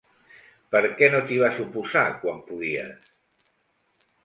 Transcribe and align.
Per 0.75 0.79
què 1.01 1.09
no 1.15 1.19
t'hi 1.27 1.37
vas 1.43 1.59
oposar 1.65 2.05
quan 2.25 2.41
podies? 2.51 3.07